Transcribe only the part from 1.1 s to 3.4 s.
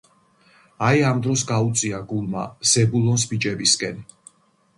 დროს გაუწია გულმა ზებულონს